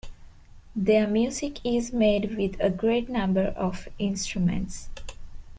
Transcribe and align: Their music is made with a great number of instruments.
Their 0.75 1.05
music 1.05 1.63
is 1.63 1.93
made 1.93 2.35
with 2.35 2.55
a 2.59 2.71
great 2.71 3.07
number 3.07 3.49
of 3.49 3.87
instruments. 3.99 4.89